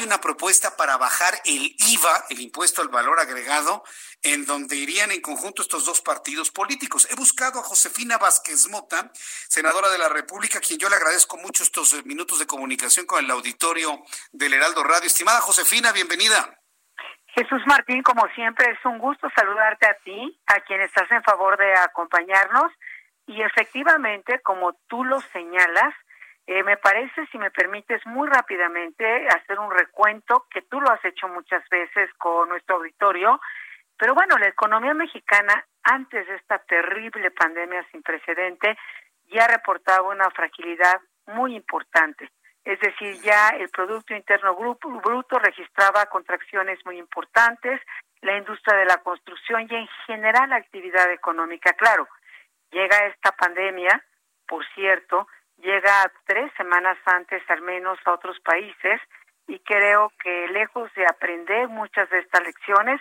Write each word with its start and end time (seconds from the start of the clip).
Hay 0.00 0.06
una 0.06 0.18
propuesta 0.18 0.78
para 0.78 0.96
bajar 0.96 1.34
el 1.44 1.76
IVA, 1.76 2.24
el 2.30 2.40
impuesto 2.40 2.80
al 2.80 2.88
valor 2.88 3.20
agregado, 3.20 3.84
en 4.22 4.46
donde 4.46 4.74
irían 4.74 5.10
en 5.10 5.20
conjunto 5.20 5.60
estos 5.60 5.84
dos 5.84 6.00
partidos 6.00 6.50
políticos. 6.50 7.06
He 7.10 7.16
buscado 7.16 7.60
a 7.60 7.62
Josefina 7.62 8.16
Vázquez 8.16 8.70
Mota, 8.70 9.10
senadora 9.12 9.90
de 9.90 9.98
la 9.98 10.08
República, 10.08 10.56
a 10.56 10.62
quien 10.62 10.78
yo 10.78 10.88
le 10.88 10.96
agradezco 10.96 11.36
mucho 11.36 11.64
estos 11.64 11.92
eh, 11.92 12.02
minutos 12.06 12.38
de 12.38 12.46
comunicación 12.46 13.04
con 13.04 13.22
el 13.22 13.30
auditorio 13.30 14.02
del 14.32 14.54
Heraldo 14.54 14.82
Radio. 14.84 15.06
Estimada 15.06 15.42
Josefina, 15.42 15.92
bienvenida. 15.92 16.48
Jesús 17.34 17.60
Martín, 17.66 18.02
como 18.02 18.26
siempre, 18.28 18.72
es 18.72 18.78
un 18.86 18.96
gusto 18.96 19.28
saludarte 19.36 19.86
a 19.86 19.98
ti, 20.02 20.40
a 20.46 20.60
quien 20.60 20.80
estás 20.80 21.10
en 21.10 21.22
favor 21.24 21.58
de 21.58 21.74
acompañarnos. 21.74 22.72
Y 23.26 23.42
efectivamente, 23.42 24.40
como 24.40 24.72
tú 24.88 25.04
lo 25.04 25.20
señalas, 25.20 25.92
eh, 26.52 26.64
me 26.64 26.76
parece, 26.78 27.24
si 27.30 27.38
me 27.38 27.52
permites, 27.52 28.04
muy 28.06 28.28
rápidamente 28.28 29.28
hacer 29.28 29.60
un 29.60 29.70
recuento, 29.70 30.48
que 30.50 30.62
tú 30.62 30.80
lo 30.80 30.90
has 30.90 31.04
hecho 31.04 31.28
muchas 31.28 31.62
veces 31.68 32.10
con 32.18 32.48
nuestro 32.48 32.74
auditorio. 32.74 33.40
Pero 33.96 34.14
bueno, 34.14 34.36
la 34.36 34.48
economía 34.48 34.92
mexicana, 34.92 35.64
antes 35.84 36.26
de 36.26 36.34
esta 36.34 36.58
terrible 36.58 37.30
pandemia 37.30 37.86
sin 37.92 38.02
precedente, 38.02 38.76
ya 39.26 39.46
reportaba 39.46 40.08
una 40.08 40.28
fragilidad 40.30 41.00
muy 41.26 41.54
importante. 41.54 42.28
Es 42.64 42.80
decir, 42.80 43.20
ya 43.22 43.50
el 43.50 43.68
Producto 43.68 44.12
Interno 44.12 44.56
Bruto 44.56 45.38
registraba 45.38 46.06
contracciones 46.06 46.84
muy 46.84 46.98
importantes, 46.98 47.80
la 48.22 48.36
industria 48.36 48.76
de 48.76 48.86
la 48.86 48.96
construcción 48.96 49.68
y 49.70 49.74
en 49.76 49.88
general 50.04 50.50
la 50.50 50.56
actividad 50.56 51.12
económica. 51.12 51.74
Claro, 51.74 52.08
llega 52.72 53.06
esta 53.06 53.30
pandemia, 53.30 54.04
por 54.48 54.66
cierto, 54.74 55.28
llega 55.62 56.10
tres 56.26 56.52
semanas 56.56 56.98
antes 57.06 57.42
al 57.50 57.62
menos 57.62 57.98
a 58.04 58.12
otros 58.12 58.38
países 58.40 59.00
y 59.46 59.58
creo 59.60 60.12
que 60.22 60.48
lejos 60.48 60.92
de 60.94 61.04
aprender 61.04 61.68
muchas 61.68 62.08
de 62.10 62.20
estas 62.20 62.42
lecciones, 62.42 63.00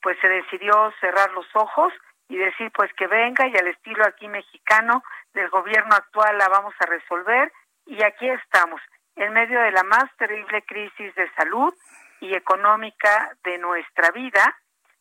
pues 0.00 0.18
se 0.20 0.28
decidió 0.28 0.92
cerrar 1.00 1.30
los 1.32 1.46
ojos 1.54 1.92
y 2.28 2.36
decir 2.36 2.70
pues 2.74 2.92
que 2.94 3.06
venga 3.06 3.46
y 3.46 3.56
al 3.56 3.68
estilo 3.68 4.04
aquí 4.06 4.26
mexicano 4.28 5.02
del 5.34 5.50
gobierno 5.50 5.94
actual 5.94 6.38
la 6.38 6.48
vamos 6.48 6.74
a 6.80 6.86
resolver 6.86 7.52
y 7.86 8.02
aquí 8.02 8.28
estamos 8.28 8.80
en 9.16 9.32
medio 9.32 9.60
de 9.60 9.72
la 9.72 9.82
más 9.82 10.04
terrible 10.16 10.62
crisis 10.62 11.14
de 11.14 11.30
salud 11.34 11.74
y 12.20 12.34
económica 12.34 13.36
de 13.44 13.58
nuestra 13.58 14.10
vida 14.12 14.56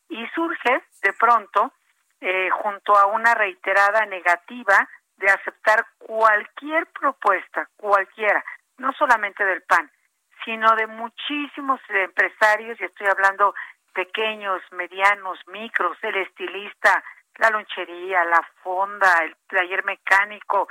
y 0.10 0.28
surge 0.36 0.84
de 1.04 1.14
pronto 1.14 1.72
eh, 2.20 2.50
junto 2.50 2.98
a 2.98 3.06
una 3.06 3.34
reiterada 3.34 4.06
negativa 4.08 4.88
de 5.22 5.30
aceptar 5.30 5.86
cualquier 6.00 6.88
propuesta, 6.88 7.70
cualquiera, 7.78 8.44
no 8.78 8.92
solamente 8.94 9.46
del 9.46 9.62
PAN, 9.64 9.90
sino 10.44 10.76
de 10.76 10.88
muchísimos 10.88 11.80
empresarios, 11.90 12.80
y 12.82 12.86
estoy 12.86 13.08
hablando 13.08 13.54
pequeños, 13.94 14.62
medianos, 14.72 15.40
micros, 15.48 15.98
el 16.02 16.16
estilista, 16.18 17.04
la 17.38 17.50
lonchería, 17.52 18.26
la 18.26 18.42
fonda, 18.64 19.24
el 19.24 19.36
taller 19.48 19.86
mecánico, 19.86 20.68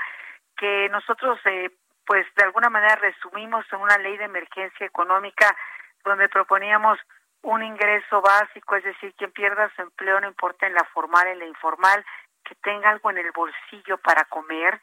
que 0.57 0.89
nosotros 0.91 1.39
eh, 1.45 1.71
pues 2.05 2.27
de 2.35 2.45
alguna 2.45 2.69
manera 2.69 2.97
resumimos 2.97 3.65
en 3.73 3.81
una 3.81 3.97
ley 3.99 4.17
de 4.17 4.25
emergencia 4.25 4.85
económica 4.85 5.57
donde 6.05 6.29
proponíamos 6.29 6.99
un 7.43 7.63
ingreso 7.63 8.21
básico, 8.21 8.77
es 8.77 8.85
decir, 8.85 9.15
quien 9.17 9.33
pierda 9.33 9.71
su 9.75 9.83
empleo, 9.83 10.21
no 10.21 10.29
importa 10.29 10.67
en 10.67 10.75
la 10.75 10.85
formal, 10.93 11.27
en 11.29 11.39
la 11.39 11.47
informal, 11.47 12.05
que 12.45 12.55
tenga 12.57 12.91
algo 12.91 13.11
en 13.11 13.19
el 13.19 13.33
bolsillo 13.33 13.99
para 13.99 14.25
comer, 14.25 14.81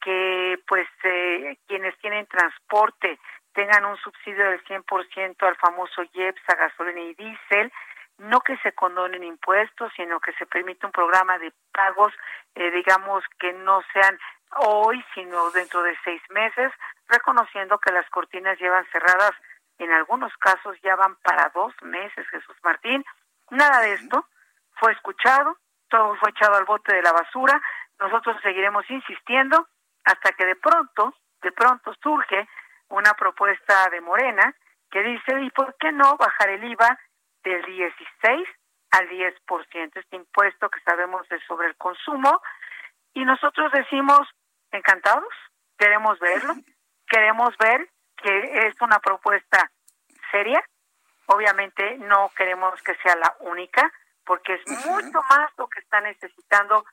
que 0.00 0.58
pues 0.66 0.86
eh, 1.04 1.56
quienes 1.66 1.96
tienen 1.98 2.26
transporte 2.26 3.18
tengan 3.52 3.84
un 3.84 3.96
subsidio 3.98 4.50
del 4.50 4.62
100% 4.64 5.46
al 5.46 5.56
famoso 5.56 6.02
IEPS, 6.12 6.42
a 6.48 6.54
gasolina 6.56 7.00
y 7.00 7.14
diésel, 7.14 7.72
no 8.18 8.40
que 8.40 8.56
se 8.58 8.72
condonen 8.72 9.24
impuestos, 9.24 9.92
sino 9.96 10.20
que 10.20 10.32
se 10.34 10.46
permite 10.46 10.86
un 10.86 10.92
programa 10.92 11.38
de 11.38 11.52
pagos, 11.72 12.12
eh, 12.54 12.70
digamos, 12.70 13.24
que 13.38 13.52
no 13.52 13.82
sean 13.92 14.18
hoy, 14.56 15.04
sino 15.14 15.50
dentro 15.50 15.82
de 15.82 15.96
seis 16.04 16.22
meses, 16.30 16.70
reconociendo 17.08 17.78
que 17.78 17.92
las 17.92 18.08
cortinas 18.10 18.58
llevan 18.58 18.84
cerradas, 18.92 19.32
en 19.78 19.92
algunos 19.92 20.32
casos 20.36 20.76
ya 20.82 20.94
van 20.94 21.16
para 21.16 21.50
dos 21.54 21.74
meses, 21.82 22.26
Jesús 22.28 22.56
Martín. 22.62 23.04
Nada 23.50 23.80
de 23.80 23.94
esto 23.94 24.28
fue 24.76 24.92
escuchado, 24.92 25.56
todo 25.88 26.16
fue 26.16 26.30
echado 26.30 26.56
al 26.56 26.64
bote 26.64 26.94
de 26.94 27.02
la 27.02 27.12
basura, 27.12 27.60
nosotros 28.00 28.36
seguiremos 28.42 28.88
insistiendo 28.90 29.68
hasta 30.04 30.32
que 30.32 30.44
de 30.44 30.56
pronto, 30.56 31.14
de 31.42 31.52
pronto 31.52 31.94
surge 32.02 32.48
una 32.88 33.14
propuesta 33.14 33.88
de 33.90 34.00
Morena 34.00 34.54
que 34.90 35.02
dice, 35.02 35.40
¿y 35.42 35.50
por 35.50 35.76
qué 35.76 35.92
no 35.92 36.16
bajar 36.16 36.50
el 36.50 36.64
IVA 36.64 36.98
del 37.42 37.64
16 37.64 38.48
al 38.92 39.08
10%, 39.08 39.96
este 39.96 40.16
impuesto 40.16 40.68
que 40.70 40.80
sabemos 40.80 41.26
es 41.30 41.42
sobre 41.44 41.68
el 41.68 41.76
consumo? 41.76 42.40
Y 43.14 43.24
nosotros 43.24 43.72
decimos, 43.72 44.28
encantados, 44.70 45.32
queremos 45.78 46.18
verlo, 46.18 46.54
queremos 47.08 47.56
ver 47.58 47.88
que 48.16 48.66
es 48.66 48.80
una 48.80 48.98
propuesta 49.00 49.70
seria, 50.30 50.62
obviamente 51.26 51.96
no 51.98 52.30
queremos 52.36 52.80
que 52.82 52.94
sea 52.96 53.16
la 53.16 53.36
única, 53.40 53.92
porque 54.24 54.54
es 54.54 54.86
mucho 54.86 55.20
más 55.30 55.50
lo 55.56 55.68
que 55.68 55.80
están 55.80 56.04
necesitando 56.04 56.84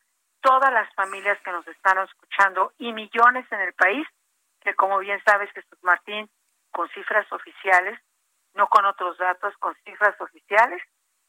todas 0.42 0.72
las 0.74 0.94
familias 0.96 1.40
que 1.44 1.52
nos 1.52 1.68
están 1.68 1.98
escuchando 2.00 2.74
y 2.78 2.94
millones 2.94 3.46
en 3.52 3.62
el 3.62 3.74
país, 3.74 4.08
que 4.62 4.74
como 4.76 5.00
bien 5.00 5.22
sabes, 5.24 5.52
Jesús 5.52 5.78
Martín, 5.82 6.30
con 6.72 6.90
cifras 6.90 7.32
oficiales, 7.32 8.00
no 8.54 8.68
con 8.68 8.86
otros 8.86 9.18
datos, 9.18 9.56
con 9.58 9.76
cifras 9.86 10.20
oficiales, 10.20 10.82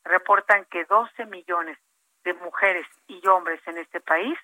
reportan 0.05 0.65
que 0.67 0.85
12 0.85 1.27
millones 1.27 1.79
de 2.25 2.35
mujeres 2.35 2.87
y 3.07 3.27
hombres 3.29 3.61
en 3.67 3.79
este 3.79 4.01
país 4.01 4.39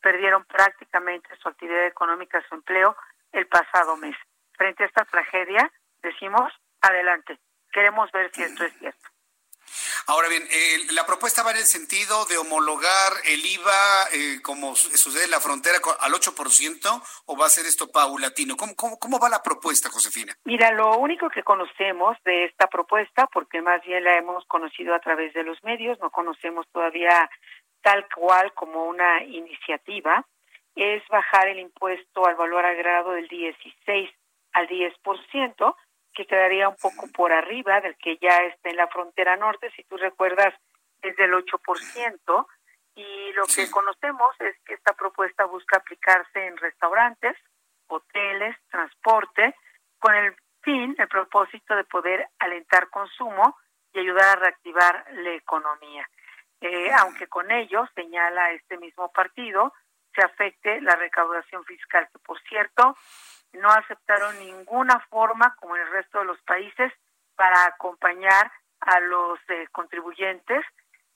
perdieron 0.00 0.44
prácticamente 0.44 1.28
su 1.36 1.48
actividad 1.48 1.86
económica, 1.86 2.42
su 2.48 2.54
empleo, 2.54 2.96
el 3.32 3.46
pasado 3.46 3.96
mes. 3.96 4.16
Frente 4.52 4.84
a 4.84 4.86
esta 4.86 5.04
tragedia, 5.04 5.70
decimos, 6.02 6.52
adelante, 6.80 7.38
queremos 7.72 8.10
ver 8.12 8.30
si 8.32 8.42
esto 8.42 8.64
es 8.64 8.72
cierto. 8.78 9.08
Ahora 10.06 10.28
bien, 10.28 10.42
eh, 10.50 10.86
la 10.92 11.04
propuesta 11.06 11.42
va 11.42 11.50
en 11.50 11.58
el 11.58 11.64
sentido 11.64 12.24
de 12.26 12.38
homologar 12.38 13.12
el 13.26 13.44
IVA, 13.44 14.08
eh, 14.12 14.40
como 14.42 14.74
sucede 14.74 15.24
en 15.24 15.30
la 15.30 15.40
frontera, 15.40 15.78
al 16.00 16.12
8%, 16.12 17.02
o 17.26 17.36
va 17.36 17.46
a 17.46 17.50
ser 17.50 17.66
esto 17.66 17.90
paulatino. 17.90 18.56
¿Cómo, 18.56 18.74
cómo, 18.74 18.98
cómo 18.98 19.18
va 19.18 19.28
la 19.28 19.42
propuesta, 19.42 19.90
Josefina? 19.90 20.34
Mira, 20.44 20.70
lo 20.72 20.96
único 20.98 21.28
que 21.28 21.42
conocemos 21.42 22.16
de 22.24 22.44
esta 22.44 22.68
propuesta, 22.68 23.26
porque 23.32 23.62
más 23.62 23.82
bien 23.84 24.04
la 24.04 24.16
hemos 24.16 24.44
conocido 24.46 24.94
a 24.94 25.00
través 25.00 25.34
de 25.34 25.42
los 25.42 25.62
medios, 25.62 25.98
no 26.00 26.10
conocemos 26.10 26.66
todavía 26.72 27.28
tal 27.82 28.06
cual 28.14 28.52
como 28.54 28.84
una 28.84 29.22
iniciativa, 29.24 30.26
es 30.74 31.02
bajar 31.08 31.48
el 31.48 31.58
impuesto 31.58 32.26
al 32.26 32.36
valor 32.36 32.64
agregado 32.64 33.12
del 33.12 33.28
16 33.28 34.10
al 34.52 34.68
10%, 34.68 35.74
que 36.18 36.26
quedaría 36.26 36.68
un 36.68 36.74
poco 36.74 37.06
por 37.12 37.32
arriba 37.32 37.80
del 37.80 37.96
que 37.96 38.18
ya 38.20 38.38
está 38.38 38.70
en 38.70 38.76
la 38.76 38.88
frontera 38.88 39.36
norte, 39.36 39.70
si 39.76 39.84
tú 39.84 39.96
recuerdas, 39.96 40.52
es 41.00 41.14
del 41.14 41.32
8%, 41.32 42.46
y 42.96 43.32
lo 43.34 43.44
que 43.46 43.70
conocemos 43.70 44.34
es 44.40 44.56
que 44.64 44.74
esta 44.74 44.94
propuesta 44.94 45.44
busca 45.44 45.76
aplicarse 45.76 46.44
en 46.44 46.56
restaurantes, 46.56 47.36
hoteles, 47.86 48.56
transporte, 48.68 49.54
con 50.00 50.12
el 50.12 50.34
fin, 50.62 50.96
el 50.98 51.06
propósito 51.06 51.76
de 51.76 51.84
poder 51.84 52.26
alentar 52.40 52.90
consumo 52.90 53.56
y 53.92 54.00
ayudar 54.00 54.38
a 54.38 54.40
reactivar 54.40 55.06
la 55.12 55.34
economía. 55.34 56.10
Eh, 56.60 56.90
aunque 56.98 57.28
con 57.28 57.48
ello, 57.52 57.88
señala 57.94 58.50
este 58.50 58.76
mismo 58.78 59.12
partido, 59.12 59.72
se 60.16 60.22
afecte 60.22 60.80
la 60.80 60.96
recaudación 60.96 61.64
fiscal, 61.64 62.08
que 62.12 62.18
por 62.18 62.40
cierto, 62.40 62.96
no 63.52 63.70
aceptaron 63.70 64.38
ninguna 64.38 65.00
forma, 65.10 65.54
como 65.60 65.76
en 65.76 65.82
el 65.82 65.90
resto 65.90 66.20
de 66.20 66.26
los 66.26 66.40
países, 66.42 66.92
para 67.36 67.66
acompañar 67.66 68.50
a 68.80 69.00
los 69.00 69.38
eh, 69.48 69.66
contribuyentes, 69.72 70.64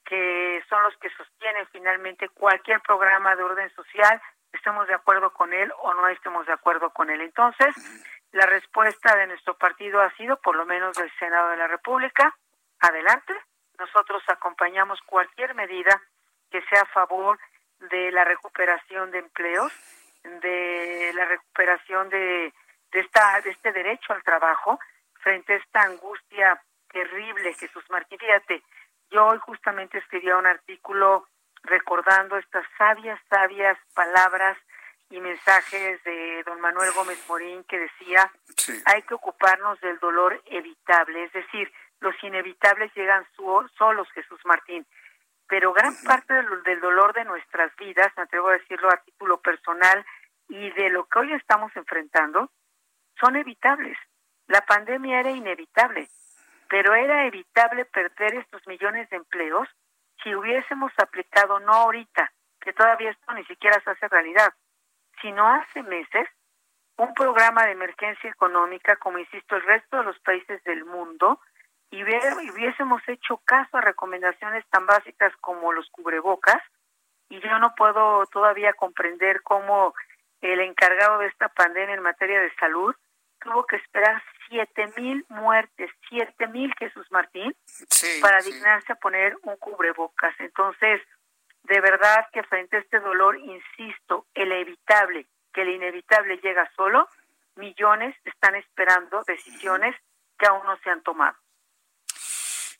que 0.05 0.62
son 0.69 0.82
los 0.82 0.96
que 0.96 1.11
sostienen 1.11 1.67
finalmente 1.73 2.29
cualquier 2.29 2.81
programa 2.81 3.37
de 3.37 3.43
orden 3.43 3.70
social, 3.75 4.20
estemos 4.52 4.87
de 4.88 4.94
acuerdo 4.94 5.32
con 5.32 5.52
él 5.52 5.73
o 5.79 5.94
no 5.94 6.08
estemos 6.08 6.46
de 6.46 6.52
acuerdo 6.52 6.90
con 6.90 7.11
él. 7.11 7.20
Entonces, 7.20 7.75
La 8.32 8.46
respuesta 8.46 9.14
de 9.14 9.26
nuestro 9.26 9.58
partido 9.58 10.00
ha 10.00 10.11
sido, 10.17 10.40
por 10.40 10.56
lo 10.56 10.64
menos 10.64 10.96
del 10.96 11.12
Senado 11.19 11.50
de 11.50 11.58
la 11.58 11.69
República, 11.69 12.34
adelante. 12.81 13.34
Nosotros 13.79 14.23
acompañamos 14.26 14.99
cualquier 15.02 15.55
medida 15.55 16.00
que 16.50 16.62
sea 16.62 16.81
a 16.81 16.87
favor 16.87 17.38
de 17.90 18.11
la 18.11 18.25
recuperación 18.25 19.11
de 19.11 19.19
empleos, 19.19 19.70
de 20.24 21.12
la 21.14 21.24
recuperación 21.24 22.08
de, 22.08 22.52
de, 22.92 23.00
esta, 23.00 23.40
de 23.40 23.50
este 23.50 23.72
derecho 23.72 24.12
al 24.12 24.22
trabajo 24.22 24.78
frente 25.20 25.54
a 25.54 25.56
esta 25.56 25.82
angustia 25.82 26.60
terrible, 26.90 27.54
Jesús 27.54 27.84
Martín. 27.90 28.19
Fíjate, 28.19 28.62
yo 29.10 29.26
hoy 29.26 29.38
justamente 29.38 29.98
escribía 29.98 30.36
un 30.36 30.46
artículo 30.46 31.26
recordando 31.62 32.36
estas 32.36 32.64
sabias, 32.76 33.20
sabias 33.28 33.78
palabras 33.94 34.58
y 35.10 35.20
mensajes 35.20 36.02
de 36.04 36.42
don 36.44 36.60
Manuel 36.60 36.90
Gómez 36.92 37.22
Morín 37.28 37.64
que 37.64 37.78
decía, 37.78 38.30
hay 38.86 39.02
que 39.02 39.14
ocuparnos 39.14 39.80
del 39.80 39.98
dolor 39.98 40.40
evitable, 40.46 41.24
es 41.24 41.32
decir, 41.32 41.70
los 42.00 42.14
inevitables 42.24 42.92
llegan 42.94 43.24
solos, 43.76 44.08
Jesús 44.12 44.40
Martín, 44.44 44.86
pero 45.52 45.75
gran 45.75 45.94
parte 46.02 46.32
del, 46.32 46.62
del, 46.62 46.81
dolor 46.81 47.12
de 47.12 47.26
nuestras 47.26 47.76
vidas, 47.76 48.10
me 48.16 48.22
atrevo 48.22 48.49
a 48.49 48.54
decirlo 48.54 48.88
a 48.88 48.96
título 48.96 49.38
personal, 49.43 50.02
y 50.49 50.70
de 50.70 50.88
lo 50.88 51.04
que 51.04 51.19
hoy 51.19 51.34
estamos 51.34 51.70
enfrentando, 51.76 52.50
son 53.20 53.37
evitables. 53.37 53.99
La 54.46 54.62
pandemia 54.62 55.20
era 55.20 55.31
inevitable, 55.31 56.08
pero 56.70 56.94
era 56.94 57.26
evitable 57.26 57.84
perder 57.84 58.37
estos 58.37 58.66
millones 58.66 59.10
de 59.10 59.19
empleos 59.19 59.69
si 60.22 60.34
hubiésemos 60.34 60.90
aplicado 60.96 61.60
no 61.60 61.75
ahorita, 61.75 62.32
que 62.58 62.72
todavía 62.72 63.10
esto 63.10 63.34
ni 63.34 63.44
siquiera 63.44 63.78
se 63.84 63.90
hace 63.90 64.08
realidad, 64.08 64.55
sino 65.20 65.46
hace 65.46 65.82
meses, 65.82 66.31
un 66.96 67.12
programa 67.12 67.66
de 67.66 67.72
emergencia 67.72 68.31
económica, 68.31 68.96
como 68.96 69.19
insisto, 69.19 69.56
el 69.56 69.64
resto 69.64 69.98
de 69.98 70.05
los 70.05 70.19
países 70.20 70.64
del 70.64 70.87
mundo, 70.87 71.40
y 71.93 72.03
hubiésemos 72.03 73.03
hecho 73.06 73.37
caso 73.44 73.77
a 73.77 73.83
recomendaciones 73.83 74.65
tan 74.71 74.87
básicas 74.87 75.33
como 75.41 75.73
los 75.73 75.89
cubrebocas, 75.91 76.61
y 77.29 77.39
yo 77.41 77.59
no 77.59 77.75
puedo 77.75 78.27
todavía 78.27 78.73
comprender 78.73 79.43
cómo 79.43 79.94
el 80.41 80.61
encargado 80.61 81.19
de 81.19 81.29
esta 81.29 81.49
pandemia 81.49 81.94
en 81.94 82.03
materia 82.03 82.41
de 82.41 82.55
salud 82.56 82.94
tuvo 83.41 83.65
que 83.67 83.77
esperar 83.77 84.23
siete 84.49 84.93
mil 84.97 85.25
muertes, 85.29 85.91
siete 86.09 86.47
mil 86.49 86.73
Jesús 86.79 87.06
Martín, 87.11 87.55
para 88.21 88.41
dignarse 88.41 88.93
a 88.93 88.97
poner 88.97 89.37
un 89.43 89.56
cubrebocas. 89.56 90.35
Entonces, 90.41 91.00
de 91.65 91.81
verdad 91.81 92.27
que 92.33 92.43
frente 92.44 92.77
a 92.77 92.81
este 92.81 93.00
dolor, 93.00 93.37
insisto, 93.39 94.27
el 94.35 94.53
evitable, 94.53 95.27
que 95.53 95.62
el 95.62 95.71
inevitable 95.71 96.39
llega 96.39 96.71
solo, 96.77 97.09
millones 97.56 98.17
están 98.25 98.55
esperando 98.55 99.23
decisiones 99.27 99.94
que 100.39 100.47
aún 100.47 100.65
no 100.67 100.77
se 100.79 100.91
han 100.91 101.03
tomado. 101.03 101.37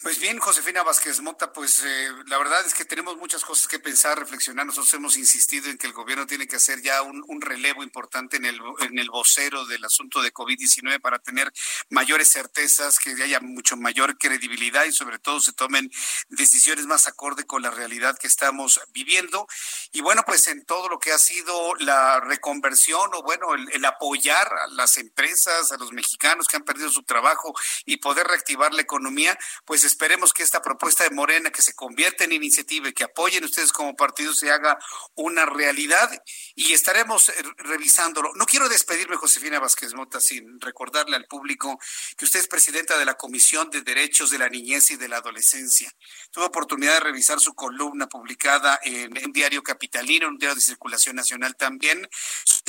Pues 0.02 0.19
bien, 0.19 0.40
Josefina 0.40 0.82
Vázquez 0.82 1.20
Mota, 1.20 1.52
pues 1.52 1.84
eh, 1.84 2.08
la 2.26 2.37
verdad 2.37 2.66
es 2.66 2.75
que 2.75 2.84
tenemos 2.84 3.16
muchas 3.19 3.44
cosas 3.44 3.69
que 3.69 3.78
pensar, 3.78 4.19
reflexionar. 4.19 4.66
Nosotros 4.66 4.93
hemos 4.94 5.16
insistido 5.16 5.70
en 5.70 5.78
que 5.78 5.87
el 5.87 5.93
gobierno 5.93 6.26
tiene 6.26 6.49
que 6.49 6.56
hacer 6.56 6.82
ya 6.82 7.02
un, 7.02 7.40
relevo 7.40 7.84
importante 7.84 8.37
en 8.37 8.44
el, 8.44 8.60
en 8.81 8.99
el 8.99 9.10
vocero 9.10 9.64
del 9.64 9.84
asunto 9.84 10.20
de 10.20 10.32
COVID-19 10.32 11.00
para 11.00 11.20
tener 11.20 11.52
mayores 11.88 12.32
certezas, 12.32 12.99
que 12.99 13.10
haya 13.22 13.38
mucho 13.38 13.76
mayor 13.76 14.19
credibilidad 14.19 14.87
y 14.87 14.93
sobre 14.93 15.20
todo 15.20 15.40
se 15.40 15.52
tomen 15.52 15.88
decisiones 16.28 16.87
más 16.87 17.06
acorde 17.06 17.44
con 17.44 17.62
la 17.62 17.70
realidad 17.70 18.19
que 18.19 18.26
estamos 18.26 18.81
viviendo. 18.93 19.46
Y 19.93 20.00
bueno, 20.00 20.25
pues 20.26 20.49
en 20.49 20.64
todo 20.64 20.88
lo 20.88 20.99
que 20.99 21.12
ha 21.12 21.19
sido 21.19 21.76
la 21.76 22.19
reconversión 22.19 23.08
o 23.14 23.22
bueno, 23.22 23.54
el, 23.54 23.70
el 23.72 23.84
apoyar 23.84 24.52
a 24.52 24.66
las 24.66 24.99
empresas, 24.99 25.70
a 25.70 25.76
los 25.76 25.93
mexicanos 25.93 26.49
que 26.49 26.56
han 26.56 26.64
perdido 26.64 26.90
su 26.90 27.04
trabajo 27.04 27.54
y 27.84 27.99
poder 27.99 28.26
reactivar 28.26 28.75
la 28.75 28.82
economía, 28.82 29.38
pues 29.64 29.91
esperemos 29.92 30.32
que 30.32 30.42
esta 30.42 30.62
propuesta 30.62 31.04
de 31.04 31.10
Morena, 31.10 31.50
que 31.50 31.60
se 31.60 31.74
convierta 31.74 32.24
en 32.24 32.32
iniciativa 32.32 32.88
y 32.88 32.92
que 32.92 33.04
apoyen 33.04 33.44
ustedes 33.44 33.72
como 33.72 33.94
partido, 33.94 34.32
se 34.32 34.50
haga 34.50 34.78
una 35.14 35.44
realidad 35.44 36.10
y 36.54 36.72
estaremos 36.72 37.28
eh, 37.28 37.34
revisándolo. 37.58 38.32
No 38.34 38.46
quiero 38.46 38.68
despedirme, 38.68 39.16
Josefina 39.16 39.60
Vázquez 39.60 39.92
Mota, 39.94 40.18
sin 40.18 40.60
recordarle 40.60 41.16
al 41.16 41.26
público 41.26 41.78
que 42.16 42.24
usted 42.24 42.40
es 42.40 42.48
presidenta 42.48 42.98
de 42.98 43.04
la 43.04 43.14
Comisión 43.14 43.68
de 43.70 43.82
Derechos 43.82 44.30
de 44.30 44.38
la 44.38 44.48
Niñez 44.48 44.90
y 44.90 44.96
de 44.96 45.08
la 45.08 45.18
Adolescencia. 45.18 45.92
Tuve 46.30 46.46
oportunidad 46.46 46.94
de 46.94 47.00
revisar 47.00 47.38
su 47.38 47.54
columna 47.54 48.06
publicada 48.06 48.80
en 48.82 49.12
un 49.24 49.32
diario 49.32 49.62
capitalino, 49.62 50.28
un 50.28 50.38
diario 50.38 50.54
de 50.54 50.62
circulación 50.62 51.16
nacional 51.16 51.54
también, 51.56 52.08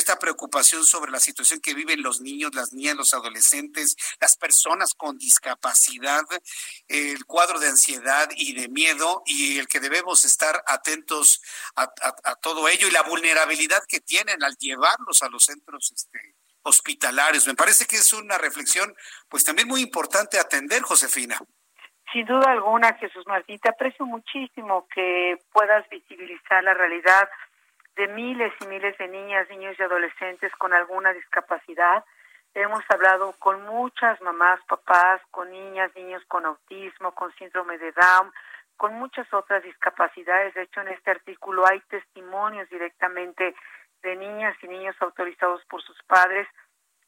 esta 0.04 0.20
preocupación 0.20 0.84
sobre 0.86 1.12
la 1.12 1.20
situación 1.20 1.62
que 1.62 1.74
viven 1.74 2.04
los 2.04 2.20
niños, 2.20 2.54
las 2.54 2.74
niñas, 2.74 2.98
los 2.98 3.14
adolescentes, 3.14 3.96
las 4.20 4.36
personas 4.36 4.94
con 4.94 5.18
discapacidad. 5.18 6.24
El 6.90 7.26
cuadro 7.26 7.58
de 7.60 7.70
ansiedad 7.70 8.30
y 8.36 8.54
de 8.54 8.68
miedo 8.68 9.24
y 9.26 9.60
el 9.60 9.68
que 9.68 9.80
debemos 9.80 10.26
estar 10.26 10.62
atentos 10.68 11.42
a, 11.78 11.88
todo 12.42 12.68
ello 12.68 12.88
y 12.88 12.92
la 12.92 13.04
vulnerabilidad 13.04 13.84
que 13.88 14.02
tienen 14.02 14.44
al 14.44 14.58
llevarlos 14.58 15.24
a 15.24 15.30
los 15.30 15.46
centros 15.46 15.94
este, 15.96 16.36
hospitalarios. 16.64 17.48
Me 17.48 17.56
parece 17.56 17.86
que 17.86 17.96
es 17.96 18.12
una 18.12 18.38
reflexión 18.38 18.94
pues 19.30 19.46
también 19.46 19.70
muy 19.70 19.82
importante 19.82 20.38
atender, 20.38 20.82
Josefina. 20.82 21.40
Sin 22.12 22.26
duda 22.26 22.52
alguna, 22.52 22.94
Jesús 22.96 23.26
Martín, 23.26 23.60
aprecio 23.64 24.06
muchísimo 24.06 24.86
que 24.94 25.40
puedas 25.54 25.88
visibilizar 25.90 26.62
la 26.64 26.74
realidad 26.74 27.30
de 27.96 28.08
miles 28.08 28.54
y 28.62 28.68
miles 28.68 28.98
de 28.98 29.08
niñas, 29.08 29.50
niños 29.50 29.76
y 29.78 29.84
adolescentes 29.84 30.52
con 30.56 30.74
alguna 30.74 31.14
discapacidad 31.14 32.04
Hemos 32.56 32.84
hablado 32.90 33.34
con 33.40 33.64
muchas 33.64 34.22
mamás, 34.22 34.60
papás, 34.68 35.22
con 35.32 35.50
niñas, 35.50 35.92
niños 35.96 36.22
con 36.28 36.46
autismo, 36.46 37.12
con 37.16 37.34
síndrome 37.34 37.80
de 37.80 37.92
Down, 37.94 38.32
con 38.78 38.94
muchas 38.94 39.32
otras 39.34 39.64
discapacidades. 39.64 40.54
De 40.54 40.62
hecho, 40.64 40.82
en 40.82 40.90
este 40.90 41.10
artículo 41.10 41.66
hay 41.66 41.80
testimonios 41.90 42.70
directamente 42.70 43.56
de 44.04 44.16
niñas 44.16 44.56
y 44.62 44.68
niños 44.68 44.96
autorizados 45.00 45.66
por 45.66 45.82
sus 45.82 45.98
padres, 46.04 46.48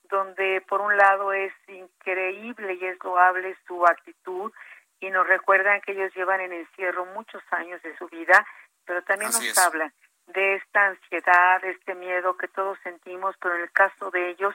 donde 0.10 0.62
por 0.68 0.82
un 0.82 0.98
lado 0.98 1.32
es 1.32 1.54
increíble 1.68 2.74
y 2.82 2.86
es 2.86 2.98
loable 3.04 3.56
su 3.68 3.86
actitud 3.86 4.52
y 5.00 5.12
nos 5.12 5.28
recuerdan 5.28 5.82
que 5.82 5.92
ellos 5.92 6.12
llevan 6.16 6.42
en 6.42 6.54
encierro 6.54 7.06
muchos 7.06 7.44
años 7.52 7.80
de 7.84 7.96
su 7.98 8.08
vida, 8.08 8.48
pero 8.84 9.04
también 9.04 9.30
nos 9.30 9.58
hablan 9.60 9.94
de 10.36 10.56
esta 10.56 10.88
ansiedad, 10.88 11.62
de 11.62 11.72
este 11.72 11.96
miedo 11.96 12.38
que 12.38 12.48
todos 12.50 12.78
sentimos, 12.84 13.36
pero 13.42 13.56
en 13.56 13.62
el 13.62 13.72
caso 13.72 14.12
de 14.12 14.30
ellos, 14.30 14.54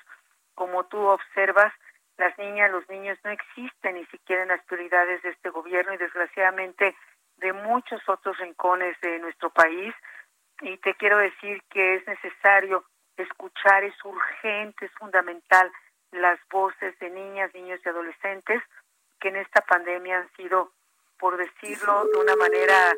como 0.55 0.85
tú 0.85 0.99
observas, 0.99 1.73
las 2.19 2.37
niñas, 2.39 2.71
los 2.71 2.87
niños 2.89 3.19
no 3.25 3.31
existen 3.31 3.95
ni 3.95 4.05
siquiera 4.07 4.43
en 4.43 4.49
las 4.49 4.63
prioridades 4.65 5.23
de 5.23 5.31
este 5.31 5.49
gobierno 5.49 5.95
y 5.95 5.97
desgraciadamente 5.97 6.95
de 7.39 7.53
muchos 7.55 8.07
otros 8.09 8.37
rincones 8.39 9.01
de 9.01 9.19
nuestro 9.19 9.49
país. 9.51 9.95
Y 10.61 10.77
te 10.77 10.95
quiero 10.95 11.17
decir 11.17 11.63
que 11.71 11.95
es 11.95 12.07
necesario 12.07 12.85
escuchar, 13.17 13.85
es 13.85 13.95
urgente, 14.05 14.85
es 14.85 14.93
fundamental 14.93 15.73
las 16.13 16.39
voces 16.51 16.99
de 16.99 17.09
niñas, 17.09 17.55
niños 17.55 17.81
y 17.85 17.89
adolescentes 17.89 18.63
que 19.19 19.29
en 19.29 19.37
esta 19.37 19.63
pandemia 19.63 20.19
han 20.19 20.31
sido, 20.37 20.73
por 21.19 21.37
decirlo 21.39 22.05
de 22.13 22.19
una 22.19 22.37
manera 22.37 22.93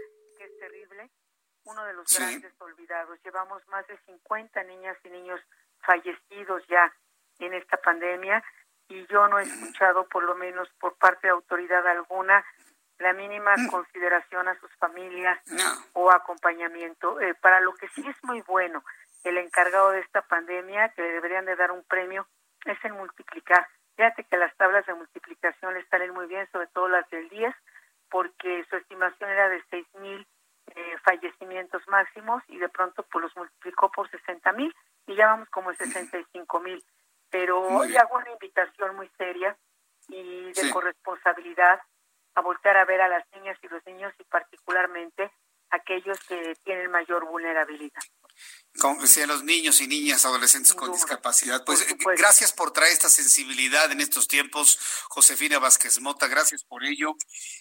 uno 1.65 1.85
de 1.85 1.95
los 1.95 2.07
grandes 2.17 2.53
olvidados. 2.59 3.19
Llevamos 3.25 3.67
más 3.69 3.87
de 3.87 3.97
50 4.07 4.63
niñas 4.65 4.97
y 5.05 5.11
niños 5.11 5.41
fallecidos 5.81 6.67
ya 6.69 6.93
en 7.39 7.55
esta 7.55 7.77
pandemia 7.79 8.43
y 8.89 9.07
yo 9.07 9.27
no 9.29 9.39
he 9.39 9.43
escuchado, 9.43 10.07
por 10.09 10.23
lo 10.25 10.35
menos 10.35 10.69
por 10.79 10.97
parte 10.97 11.27
de 11.27 11.33
autoridad 11.33 11.87
alguna, 11.87 12.45
la 12.99 13.13
mínima 13.13 13.55
mm. 13.57 13.69
consideración 13.69 14.49
a 14.49 14.59
sus 14.61 14.71
familias 14.77 15.39
o 15.95 16.11
acompañamiento. 16.11 17.21
Eh, 17.21 17.35
para 17.35 17.61
lo 17.61 17.75
que 17.75 17.89
sí 17.89 18.05
es 18.07 18.17
muy 18.23 18.43
bueno, 18.43 18.85
el 19.25 19.39
encargado 19.39 19.91
de 19.91 20.01
esta 20.01 20.23
pandemia, 20.23 20.91
que 20.91 21.03
le 21.03 21.13
deberían 21.13 21.47
de 21.47 21.57
dar 21.57 21.71
un 21.71 21.85
premio, 21.85 22.27
es 22.65 22.79
el 22.85 22.93
multiplicar. 22.93 23.67
Fíjate 23.97 24.25
que 24.25 24.37
las 24.37 24.55
tablas 24.57 24.87
de 24.87 24.95
multiplicación 24.95 25.75
le 25.75 25.87
salen 25.87 26.13
muy 26.13 26.27
bien, 26.27 26.49
sobre 26.51 26.67
todo 26.69 26.89
las 26.89 27.09
del 27.11 27.29
10, 27.29 27.55
porque 28.11 28.65
su 28.69 28.77
estimación 28.77 29.31
era 29.31 29.49
de 29.49 29.63
6 29.71 29.87
mil 30.01 30.27
eh, 30.75 30.97
fallecimientos 31.05 31.87
máximos 31.89 32.43
y 32.49 32.59
de 32.59 32.69
pronto 32.69 33.05
pues 33.11 33.25
los 33.25 33.37
multiplicó 33.37 33.91
por 33.91 34.11
60 34.11 34.53
mil 34.53 34.75
y 35.07 35.15
ya 35.15 35.27
vamos 35.27 35.49
como 35.51 35.73
65 35.73 36.61
mil. 36.61 36.83
Pero 37.31 37.61
hoy 37.61 37.97
hago 37.97 38.17
una 38.17 38.31
invitación 38.31 38.95
muy 38.97 39.09
seria 39.17 39.57
y 40.09 40.53
de 40.53 40.71
corresponsabilidad 40.71 41.81
a 42.35 42.41
voltear 42.41 42.77
a 42.77 42.85
ver 42.85 43.01
a 43.01 43.09
las 43.09 43.25
niñas 43.33 43.59
y 43.63 43.69
los 43.69 43.85
niños 43.87 44.13
y 44.19 44.25
particularmente 44.25 45.31
aquellos 45.71 46.19
que 46.27 46.55
tienen 46.65 46.91
mayor 46.91 47.25
vulnerabilidad. 47.27 48.03
Con, 48.79 48.99
a 48.99 49.27
los 49.27 49.45
niños 49.45 49.81
y 49.81 49.87
niñas, 49.87 50.25
adolescentes 50.25 50.73
con 50.75 50.93
discapacidad. 50.93 51.63
Pues 51.65 51.87
gracias 52.17 52.53
por 52.53 52.73
traer 52.73 52.93
esta 52.93 53.09
sensibilidad 53.09 53.91
en 53.93 54.01
estos 54.01 54.29
tiempos, 54.29 54.79
Josefina 55.09 55.59
Vázquez 55.59 56.01
Mota, 56.01 56.27
gracias 56.27 56.65
por 56.65 56.85
ello. 56.85 57.15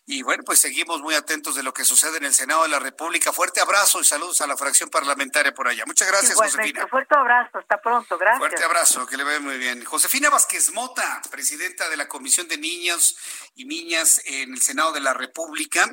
Y 0.06 0.22
bueno, 0.24 0.44
pues 0.46 0.60
seguimos 0.60 1.02
muy 1.02 1.16
atentos 1.16 1.56
de 1.56 1.64
lo 1.64 1.74
que 1.74 1.84
sucede 1.84 2.18
en 2.18 2.26
el 2.26 2.34
Senado 2.34 2.64
de 2.64 2.70
la 2.70 2.80
República. 2.80 3.34
Fuerte 3.34 3.60
abrazo 3.60 4.00
y 4.00 4.06
saludos 4.06 4.42
a 4.42 4.48
la 4.48 4.56
fracción 4.56 4.90
parlamentaria 4.90 5.54
por 5.54 5.68
allá. 5.68 5.84
Muchas 5.86 6.08
gracias, 6.08 6.36
Josefina. 6.36 6.88
Fuerte 6.88 7.16
abrazo, 7.16 7.58
hasta 7.58 7.82
pronto, 7.82 8.18
gracias. 8.18 8.40
Fuerte 8.40 8.64
abrazo, 8.64 9.06
que 9.06 9.18
le 9.18 9.24
vaya 9.24 9.40
muy 9.40 9.58
bien. 9.58 9.84
Josefina 9.84 10.30
Vázquez 10.30 10.72
Mota, 10.72 11.22
presidenta 11.30 11.90
de 11.90 11.98
la 11.98 12.08
Comisión 12.08 12.48
de 12.48 12.58
Niños 12.58 13.18
y 13.56 13.66
Niñas 13.66 14.22
en 14.26 14.54
el 14.54 14.62
Senado 14.62 14.94
de 14.94 15.02
la 15.02 15.14
República 15.14 15.90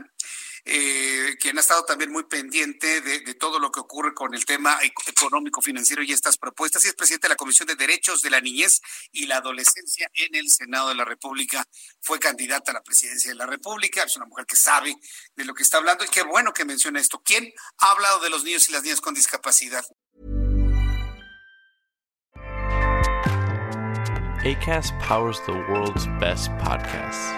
eh, 0.70 1.36
quien 1.40 1.56
ha 1.56 1.62
estado 1.62 1.82
también 1.84 2.12
muy 2.12 2.24
pendiente 2.24 3.00
de, 3.00 3.34
todo 3.34 3.58
lo 3.58 3.72
que 3.72 3.80
ocurre 3.80 4.12
con 4.12 4.34
el 4.34 4.44
tema 4.44 4.78
económico, 4.82 5.62
financiero 5.62 6.02
y 6.02 6.12
estas 6.12 6.36
propuestas, 6.36 6.84
y 6.84 6.88
es 6.88 6.94
presidente 6.94 7.26
de 7.26 7.30
la 7.30 7.36
Comisión 7.36 7.66
de 7.66 7.74
Derechos 7.74 8.20
de 8.20 8.28
la 8.28 8.40
Niñez 8.40 8.82
y 9.10 9.26
la 9.26 9.38
Adolescencia 9.38 10.10
en 10.12 10.34
el 10.34 10.50
Senado 10.50 10.90
de 10.90 10.94
la 10.94 11.06
República. 11.06 11.66
Fue 12.02 12.18
candidata 12.18 12.72
a 12.72 12.74
la 12.74 12.82
presidencia 12.82 13.30
de 13.30 13.36
la 13.36 13.46
República, 13.46 14.02
es 14.02 14.16
una 14.16 14.26
mujer 14.26 14.44
que 14.44 14.56
sabe 14.56 14.94
de 15.34 15.44
lo 15.46 15.54
que 15.54 15.62
está 15.62 15.78
hablando 15.78 16.04
y 16.04 16.08
qué 16.08 16.22
bueno 16.22 16.52
que 16.52 16.66
menciona 16.66 17.00
esto. 17.00 17.22
¿Quién 17.24 17.50
ha 17.78 17.90
hablado 17.92 18.20
de 18.20 18.28
los 18.28 18.44
niños 18.44 18.68
y 18.68 18.72
las 18.72 18.82
niñas 18.82 19.00
con 19.00 19.14
discapacidad? 19.14 19.84
ACAST 24.44 24.92
powers 25.00 25.40
the 25.46 25.52
world's 25.52 26.06
best 26.20 26.50
podcasts. 26.58 27.32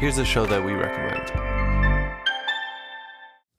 Here's 0.00 0.18
a 0.18 0.24
show 0.24 0.46
that 0.46 0.64
we 0.64 0.72
recommend. 0.72 1.57